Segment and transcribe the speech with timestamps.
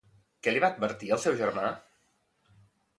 [0.47, 1.69] Què li va advertir al seu germà?